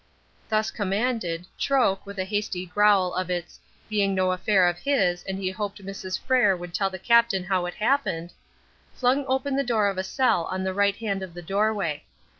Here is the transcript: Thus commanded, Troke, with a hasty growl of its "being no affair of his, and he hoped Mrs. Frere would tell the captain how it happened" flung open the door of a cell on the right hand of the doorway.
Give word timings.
Thus 0.49 0.71
commanded, 0.71 1.45
Troke, 1.59 2.07
with 2.07 2.17
a 2.17 2.23
hasty 2.25 2.65
growl 2.65 3.13
of 3.13 3.29
its 3.29 3.59
"being 3.87 4.15
no 4.15 4.31
affair 4.31 4.67
of 4.67 4.79
his, 4.79 5.21
and 5.25 5.37
he 5.37 5.51
hoped 5.51 5.85
Mrs. 5.85 6.19
Frere 6.19 6.57
would 6.57 6.73
tell 6.73 6.89
the 6.89 6.97
captain 6.97 7.43
how 7.43 7.67
it 7.67 7.75
happened" 7.75 8.33
flung 8.95 9.23
open 9.27 9.55
the 9.55 9.63
door 9.63 9.85
of 9.89 9.99
a 9.99 10.03
cell 10.03 10.45
on 10.45 10.63
the 10.63 10.73
right 10.73 10.95
hand 10.95 11.21
of 11.21 11.35
the 11.35 11.43
doorway. 11.43 12.03